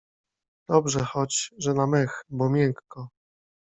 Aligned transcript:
Dobrze 0.69 1.05
choć, 1.05 1.51
że 1.57 1.73
na 1.73 1.87
mech, 1.87 2.23
bo 2.29 2.49
miękko. 2.49 3.09